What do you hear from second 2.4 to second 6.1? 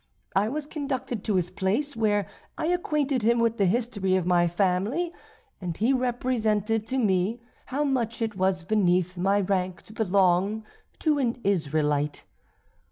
I acquainted him with the history of my family, and he